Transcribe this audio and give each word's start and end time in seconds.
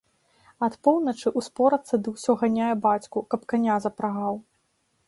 Ад 0.67 0.77
поўначы 0.87 1.33
ўспорацца 1.41 2.01
ды 2.07 2.15
ўсё 2.15 2.31
ганяе 2.41 2.73
бацьку, 2.87 3.17
каб 3.35 3.41
каня 3.55 3.75
запрагаў. 3.87 4.35